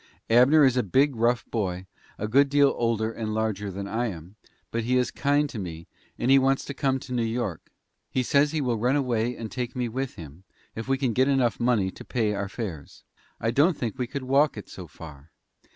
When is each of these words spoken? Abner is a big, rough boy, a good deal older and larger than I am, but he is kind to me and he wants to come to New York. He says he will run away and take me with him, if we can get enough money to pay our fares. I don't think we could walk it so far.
Abner 0.31 0.65
is 0.65 0.75
a 0.77 0.81
big, 0.81 1.15
rough 1.15 1.45
boy, 1.51 1.85
a 2.17 2.27
good 2.27 2.49
deal 2.49 2.73
older 2.75 3.11
and 3.11 3.35
larger 3.35 3.69
than 3.69 3.87
I 3.87 4.07
am, 4.07 4.33
but 4.71 4.83
he 4.83 4.97
is 4.97 5.11
kind 5.11 5.47
to 5.51 5.59
me 5.59 5.85
and 6.17 6.31
he 6.31 6.39
wants 6.39 6.65
to 6.65 6.73
come 6.73 6.97
to 7.01 7.13
New 7.13 7.21
York. 7.21 7.69
He 8.09 8.23
says 8.23 8.51
he 8.51 8.61
will 8.61 8.79
run 8.79 8.95
away 8.95 9.35
and 9.35 9.51
take 9.51 9.75
me 9.75 9.87
with 9.89 10.15
him, 10.15 10.43
if 10.73 10.87
we 10.87 10.97
can 10.97 11.13
get 11.13 11.27
enough 11.27 11.59
money 11.59 11.91
to 11.91 12.03
pay 12.03 12.33
our 12.33 12.49
fares. 12.49 13.03
I 13.39 13.51
don't 13.51 13.77
think 13.77 13.99
we 13.99 14.07
could 14.07 14.23
walk 14.23 14.57
it 14.57 14.69
so 14.69 14.87
far. 14.87 15.29